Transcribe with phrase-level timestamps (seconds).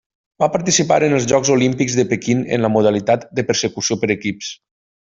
[0.43, 4.55] Va participar en els Jocs Olímpics de Pequín en la modalitat de Persecució per equips.